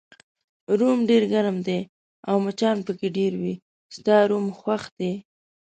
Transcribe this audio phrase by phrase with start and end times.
[0.79, 1.79] روم ډېر ګرم دی
[2.29, 3.55] او مچان پکې ډېر وي،
[3.95, 5.11] ستا روم خوښ دی؟